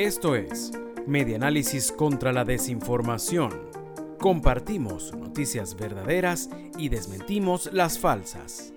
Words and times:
Esto 0.00 0.34
es 0.34 0.72
Medianálisis 1.06 1.92
contra 1.92 2.32
la 2.32 2.46
Desinformación. 2.46 3.50
Compartimos 4.18 5.14
noticias 5.14 5.76
verdaderas 5.76 6.48
y 6.78 6.88
desmentimos 6.88 7.68
las 7.70 7.98
falsas. 7.98 8.72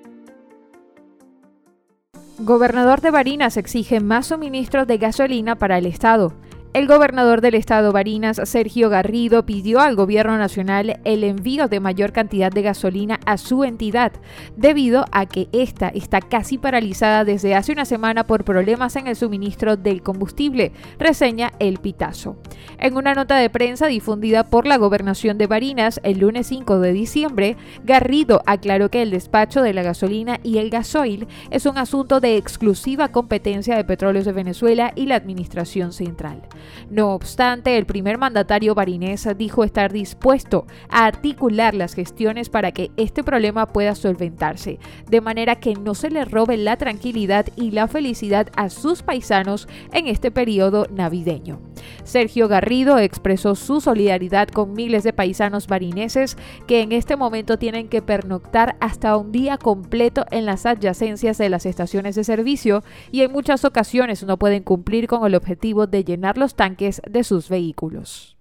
Gobernador 2.40 3.00
de 3.00 3.12
Barinas 3.12 3.56
exige 3.56 4.02
más 4.02 4.28
suministros 4.28 4.86
de 4.86 4.98
gasolina 4.98 5.56
para 5.56 5.78
el 5.78 5.86
Estado. 5.86 6.34
El 6.74 6.88
gobernador 6.88 7.42
del 7.42 7.54
estado 7.54 7.92
Barinas, 7.92 8.42
Sergio 8.46 8.90
Garrido, 8.90 9.46
pidió 9.46 9.80
al 9.80 9.96
gobierno 9.96 10.40
nacional 10.40 11.00
el 11.04 11.24
envío 11.24 11.68
de 11.68 11.80
mayor 11.80 12.14
cantidad 12.14 12.52
de 12.52 12.64
gasolina 12.64 13.20
a 13.28 13.38
su 13.38 13.64
entidad, 13.64 14.12
debido 14.58 15.06
a 15.12 15.28
que 15.28 15.50
esta 15.52 15.90
está 15.90 16.20
casi 16.20 16.58
paralizada 16.58 17.26
desde 17.26 17.54
hace 17.54 17.74
una 17.74 17.86
semana 17.86 18.24
por 18.24 18.44
problemas 18.44 18.96
en 18.96 19.06
el 19.06 19.16
suministro 19.16 19.78
del 19.78 20.02
combustible, 20.02 20.72
reseña 20.98 21.52
El 21.60 21.78
Pitazo. 21.78 22.38
En 22.80 22.98
una 22.98 23.14
nota 23.14 23.38
de 23.38 23.50
prensa 23.50 23.88
difundida 23.88 24.44
por 24.44 24.68
la 24.68 24.78
gobernación 24.78 25.38
de 25.38 25.48
Barinas 25.48 26.00
el 26.04 26.20
lunes 26.20 26.48
5 26.48 26.80
de 26.80 26.94
diciembre, 26.94 27.58
Garrido 27.84 28.42
aclaró 28.46 28.90
que 28.90 29.02
el 29.02 29.12
despacho 29.12 29.62
de 29.62 29.74
la 29.74 29.84
gasolina 29.84 30.40
y 30.44 30.58
el 30.58 30.70
gasoil 30.70 31.28
es 31.50 31.66
un 31.66 31.78
asunto 31.78 32.20
de 32.20 32.38
exclusiva 32.38 33.10
competencia 33.10 33.76
de 33.76 33.84
Petróleos 33.84 34.26
de 34.26 34.32
Venezuela 34.32 34.92
y 34.96 35.06
la 35.06 35.16
Administración 35.16 35.94
Central. 35.94 36.42
No 36.90 37.14
obstante, 37.14 37.78
el 37.78 37.86
primer 37.86 38.18
mandatario 38.18 38.76
barinés 38.76 39.28
dijo 39.38 39.64
estar 39.64 39.92
dispuesto 39.92 40.66
a 40.90 41.06
articular 41.06 41.74
las 41.74 41.94
gestiones 41.94 42.50
para 42.50 42.72
que 42.72 42.92
este 42.98 43.24
problema 43.24 43.68
pueda 43.68 43.96
solventarse, 43.96 44.80
de 45.10 45.22
manera 45.22 45.56
que 45.56 45.76
no 45.76 45.96
se 45.96 46.10
le 46.10 46.26
robe 46.26 46.58
la 46.58 46.78
tranquilidad 46.78 47.48
y 47.56 47.72
la 47.72 47.88
felicidad 47.88 48.48
a 48.56 48.70
sus 48.70 49.04
paisanos 49.04 49.68
en 49.92 50.08
este 50.08 50.32
periodo 50.32 50.88
navideño. 50.92 51.73
Sergio 52.04 52.48
Garrido 52.48 53.00
expresó 53.00 53.56
su 53.56 53.82
solidaridad 53.82 54.48
con 54.50 54.74
miles 54.74 55.04
de 55.04 55.14
paisanos 55.14 55.68
barineses 55.68 56.38
que 56.68 56.82
en 56.82 56.92
este 56.92 57.16
momento 57.16 57.58
tienen 57.58 57.88
que 57.88 58.02
pernoctar 58.02 58.76
hasta 58.80 59.16
un 59.18 59.32
día 59.32 59.58
completo 59.58 60.26
en 60.32 60.46
las 60.46 60.66
adyacencias 60.66 61.38
de 61.38 61.50
las 61.50 61.66
estaciones 61.66 62.16
de 62.16 62.24
servicio 62.24 62.84
y 63.12 63.22
en 63.22 63.32
muchas 63.32 63.66
ocasiones 63.66 64.24
no 64.24 64.38
pueden 64.38 64.64
cumplir 64.64 65.08
con 65.08 65.26
el 65.26 65.36
objetivo 65.36 65.88
de 65.88 66.04
llenar 66.04 66.38
los 66.38 66.56
tanques 66.56 67.02
de 67.10 67.24
sus 67.24 67.50
vehículos. 67.50 68.36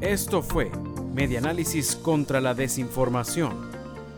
Esto 0.00 0.42
fue 0.42 0.70
Medianálisis 1.14 1.94
contra 1.94 2.40
la 2.40 2.54
Desinformación. 2.54 3.52